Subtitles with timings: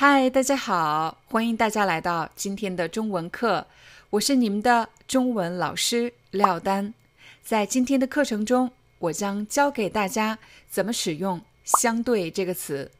[0.00, 3.66] 嗨，大家好，欢迎大家来到今天的中文课，
[4.10, 6.94] 我是你们的中文老师廖丹。
[7.42, 10.38] 在今天的课程中，我将教给大家
[10.70, 12.92] 怎么使用“相对”这个词。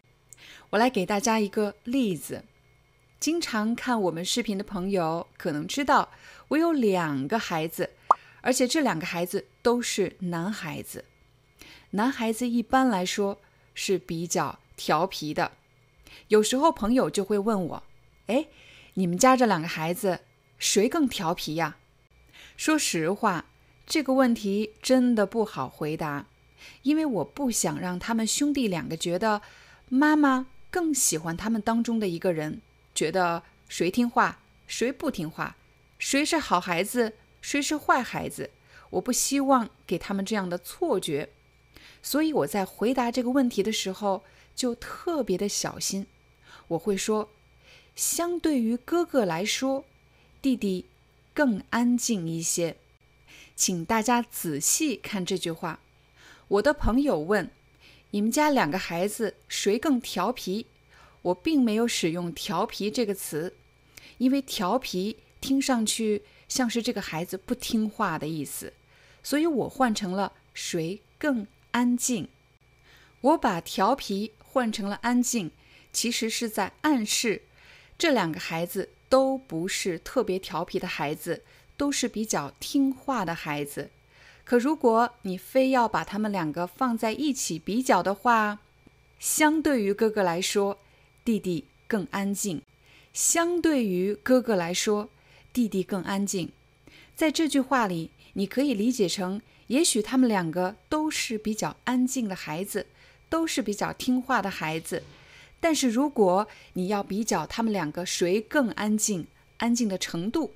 [0.71, 2.43] 我来给大家一个例子。
[3.21, 6.09] 经常看我们视频的朋友可能知道，
[6.49, 7.91] 我有两个孩子，
[8.41, 11.05] 而且这两个孩子都是男孩子。
[11.90, 13.38] 男孩子一般来说
[13.73, 15.52] 是比较调皮的。
[16.27, 17.83] 有时候朋友就会问我
[18.27, 18.49] ：“哎，
[18.95, 20.21] 你们家这两个孩子
[20.59, 21.77] 谁更调皮呀？”
[22.59, 23.47] 说实话，
[23.87, 26.27] 这个问题真的不好回答，
[26.83, 29.41] 因为我不想让他们兄弟两个觉得
[29.89, 32.61] 妈妈更喜欢他们当中的一个人，
[32.95, 35.57] 觉得谁听话谁不听话，
[35.99, 38.51] 谁是好孩子谁是坏孩子。
[38.91, 41.29] 我不希望给他们这样的错觉，
[42.02, 44.24] 所以我在回答这个问题的时候
[44.59, 46.09] 就特别的小心。
[46.66, 47.30] 我会说，
[47.95, 49.84] 相对于哥哥来说，
[50.42, 50.87] 弟弟
[51.32, 52.76] 更安静一些。
[53.54, 55.78] 请大家仔细看这句话。
[56.48, 57.48] 我的朋友问
[58.10, 60.66] ：“你们家两个孩子谁更调皮？”
[61.22, 63.54] 我并没有使用“调皮”这个词，
[64.19, 68.72] 因为“调皮”听上去像是这个孩子不听话的意思，
[69.22, 72.28] 所以我换成了“谁更安静”。
[73.20, 75.53] 我把“调皮”换成了“安静”。
[75.93, 77.43] 其实是在暗示，
[77.97, 81.45] 这两个孩子都不是特别调皮的孩子，
[81.77, 83.91] 都是比较听话的孩子。
[84.45, 88.59] 可如果你非要把他们两个放在一起比较的话，
[89.21, 90.81] 相对于哥哥来说，
[91.25, 92.63] 弟弟更安静；
[93.13, 95.09] 相对于哥哥来说，
[95.53, 96.51] 弟弟更安静。
[97.15, 102.87] 在这句话里，你可以理解成，也许他们两个都是比较安静的孩子，
[103.28, 105.03] 都是比较听话的孩子。
[105.61, 110.55] 但是如果你要比较他们两个谁更安静，安静的程度，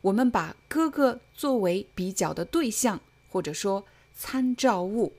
[0.00, 3.84] 我们把哥哥作为比较的对象或者说
[4.14, 5.12] 参照物，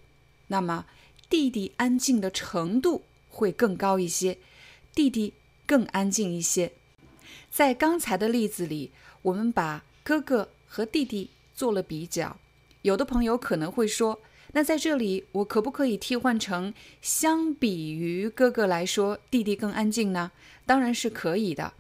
[0.48, 0.88] 那么
[1.30, 4.40] 弟弟安静的程度会更高一些，
[4.96, 5.34] 弟弟
[5.68, 6.72] 更安静一些。
[7.52, 12.38] 在刚才的例子里，我们把哥哥和弟弟做了比较，
[12.81, 14.20] 有的朋友可能会说。
[14.52, 20.32] 那在这里，我可不可以替换成相比于哥哥来说，弟弟更安静呢？
[20.66, 21.74] 当然是可以的。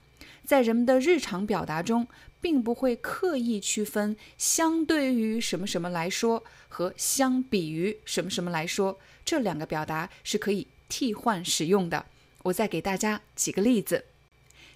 [0.45, 2.07] 在人们的日常表达中，
[2.39, 12.05] 并不会刻意区分相对于什么什么来说和相比于什么什么来说，这两个表达是可以替换使用的。
[12.43, 14.05] 我再给大家几个例子：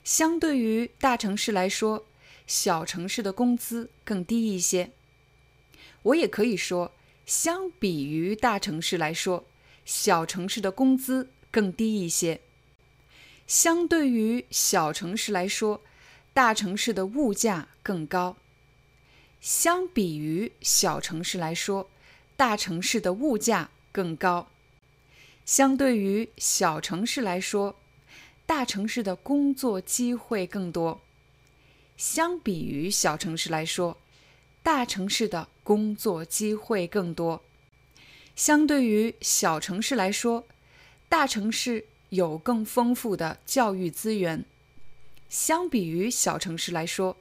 [0.04, 2.06] 相对于大城市来说，
[2.48, 4.90] 小城市的工资更低一些。
[6.02, 6.92] 我也可以说。
[7.26, 9.46] 相比于大城市来说，
[9.86, 12.42] 小城市的工资更低一些。
[13.48, 15.82] 相对于小城市来说，
[16.34, 18.38] 大城市的物价更高。
[19.40, 21.90] 相比于小城市来说，
[22.36, 24.50] 大城市的物价更高。
[25.46, 27.76] 相对于小城市来说，
[28.46, 31.02] 大城市的工作机会更多。
[31.98, 33.98] 相比于小城市来说，
[34.64, 37.44] 大城市的工作机会更多，
[38.34, 40.48] 相对于小城市来说，
[41.10, 44.46] 大城市有更丰富的教育资源；
[45.28, 47.18] 相比于小城市来说，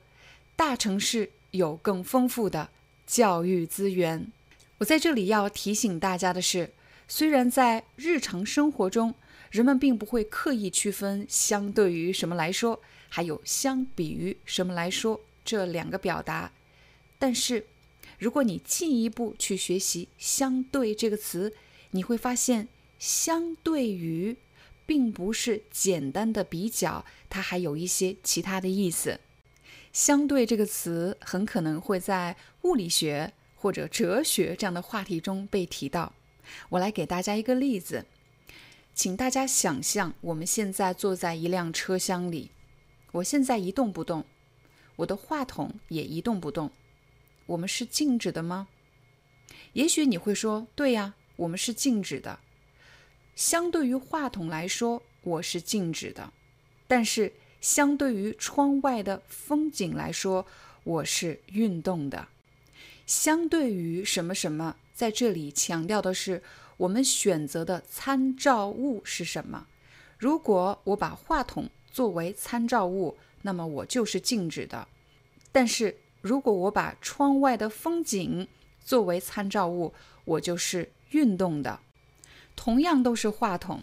[0.54, 2.68] 大城市有更丰富的
[3.08, 4.30] 教育资源。
[4.78, 6.70] 我在这里要提醒大家的是，
[7.08, 9.16] 虽然在日常生活中，
[9.50, 16.52] 人们并不会刻意区分相对于什么来说，还有相比于什么来说这两个表达。
[17.22, 17.66] 但是，
[18.18, 21.54] 如果你进一步去学习“相对”这个词，
[21.92, 22.66] 你会发现
[22.98, 24.36] “相对于”
[24.84, 29.20] 并不是简单的比较，它还有一些其他的意思。
[29.94, 36.12] “相对”这个词很可能会在物理学或者哲学这样的话题中被提到。
[36.70, 38.04] 我来给大家一个例子，
[38.96, 42.50] 请大家想象我们现在坐在一辆车厢里，
[43.12, 44.24] 我现在一动不动。
[44.96, 46.68] 我的话筒也一动不动。
[47.46, 48.68] 我们是静止的吗？
[49.72, 52.38] 也许你会说：“对呀，我们是静止的。”
[53.34, 56.32] 相对于话筒来说，我是静止的；
[56.86, 60.46] 但是相对于窗外的风景来说，
[60.84, 62.28] 我是运动的。
[63.06, 66.42] 相对于什么什么，在这里强调的是
[66.76, 69.66] 我们选择的参照物是什么。
[70.18, 74.86] 如果我把话筒作为参照物，那么我就是静止的；
[75.50, 78.48] 但是如果我把窗外的风景
[78.82, 79.92] 作为参照物，
[80.24, 81.80] 我就是运动的。
[82.56, 83.82] 同样都是话筒，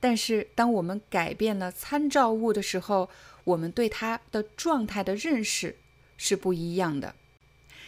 [0.00, 3.08] 但是当我们改变了参照物的时候，
[3.44, 5.76] 我们对它的状态的认识
[6.16, 7.14] 是不一样的。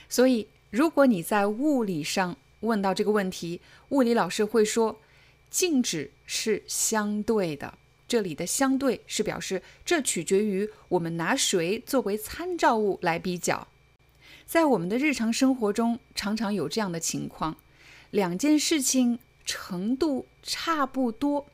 [0.08, 5.00] 所以，如果你在物理上问到这个问题，物理老师会说，
[5.50, 7.74] 静止是相对的。
[8.06, 13.68] 这里的相对是表示这取决于我们拿谁作为参照物来比较。
[14.50, 17.56] 在我们的日常生活中，常常有这样的情况：
[18.10, 21.46] 两件事情程度差不多，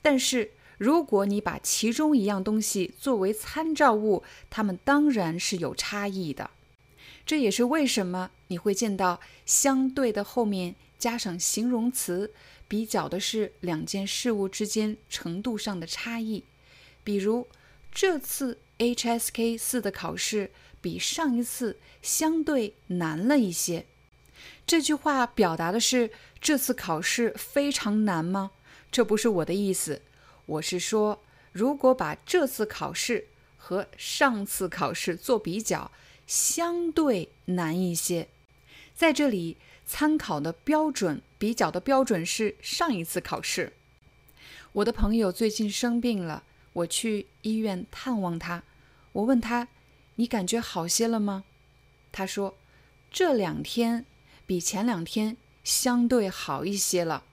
[0.00, 6.50] 但是如果你把其中一样东西作为参照物，它们当然是有差异的。
[7.26, 12.32] 这也是为什么你会见到相对的后面加上形容词，
[12.68, 16.44] 比较的是两件事物之间程度上的差异。
[17.02, 17.48] 比如
[17.90, 20.52] 这次 HSK 四的考试。
[20.86, 23.86] 比上一次相对难了一些。
[24.64, 28.52] 这句话表达的是这次考试非常难吗？
[28.92, 30.00] 这不是我的意思。
[30.46, 35.90] 我是说，如果把这次考试和上次考试做比较，
[36.24, 38.28] 相对难一些。
[38.94, 43.72] 在这里，参考的标准、比较的标准是上一次考试。
[44.70, 46.44] 我的朋友最近生病了，
[46.74, 48.62] 我去医院探望他。
[49.10, 49.66] 我问他。
[50.16, 51.44] 你感觉好些了吗？
[52.12, 52.56] 他说
[53.10, 54.04] ：“这两天
[54.46, 57.24] 比前两天相对好一些了。”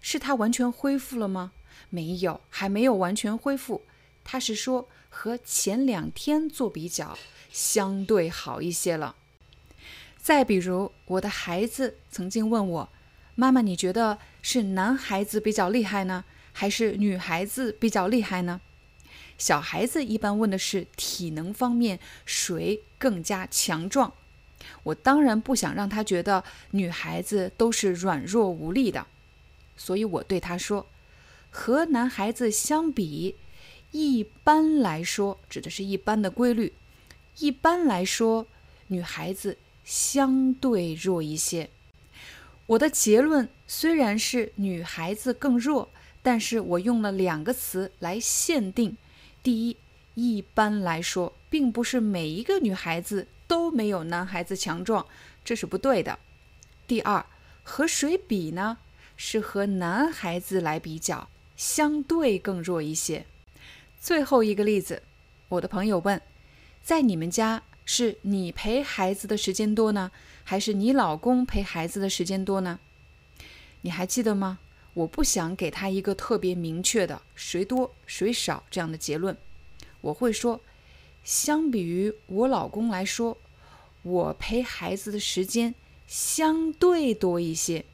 [0.00, 1.52] 是他完全恢复了吗？
[1.90, 3.82] 没有，还没有完全恢复。
[4.22, 7.18] 他是说和前两天做比较，
[7.50, 9.16] 相对好一些了。
[10.20, 12.88] 再比如，我的孩子曾经问我
[13.34, 18.60] ：“妈妈，你觉得是男孩子比较厉害呢，还是女孩子比较厉害呢？”
[19.38, 24.12] 小孩子一般问的是体能方面谁更加强壮。
[24.82, 26.42] 我当然不想让他觉得
[26.72, 29.06] 女孩子都是软弱无力的，
[29.76, 30.86] 所以我对他说
[31.50, 33.36] ：“和男孩子相比，
[33.92, 36.74] 一般来说，指的是一般的规律。
[37.38, 38.46] 一般来说，
[38.88, 41.70] 女孩子相对弱一些。”
[42.66, 45.88] 我的结论虽然是女孩子更弱，
[46.22, 48.96] 但是我用了两个词来限定。
[49.48, 49.76] 第一，
[50.14, 55.06] 一般来说，并不是每一个女孩子都没有男孩子强壮，
[55.42, 56.18] 这是不对的。
[56.86, 57.24] 第二，
[57.62, 58.76] 和谁比呢？
[59.16, 63.24] 是和男孩子来比较，相对更弱一些。
[63.98, 65.02] 最后一个例子，
[65.48, 66.20] 我的朋友问，
[66.82, 70.10] 在你们家是你陪孩子的时间多呢，
[70.44, 72.78] 还是你老公陪孩子的时间多呢？
[73.80, 74.58] 你还记得吗？
[74.98, 79.36] 我不想给他一个特别明确的谁多谁少这样的结论，
[80.00, 80.60] 我会说，
[81.22, 83.38] 相比于我老公来说，
[84.02, 85.72] 我陪孩子的时间
[86.08, 87.84] 相对多一些。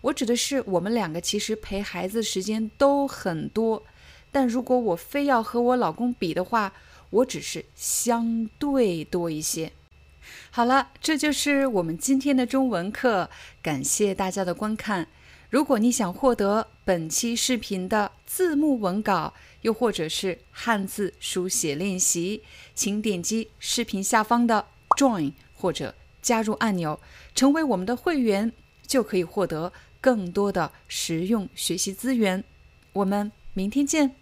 [0.00, 3.84] 我指的是我们两个其实陪孩子的时间都很多，
[4.32, 6.72] 但如果我非要和我老公比的话，
[7.10, 9.70] 我只是相对多一些。
[10.50, 13.30] 好了，这就是我们今天的中文课，
[13.62, 15.06] 感谢大家的观看。
[15.52, 22.42] 如果你想获得本期视频的字幕文稿，又或者是汉字书写练习，
[22.74, 24.64] 请点击视频下方的
[24.96, 26.98] Join 或者加入按钮，
[27.34, 28.50] 成为我们的会员，
[28.86, 32.42] 就可以获得更多的实用学习资源。
[32.94, 34.21] 我们明天见。